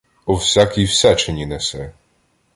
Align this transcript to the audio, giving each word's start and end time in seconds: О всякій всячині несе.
О 0.25 0.33
всякій 0.35 0.83
всячині 0.85 1.45
несе. 1.45 1.91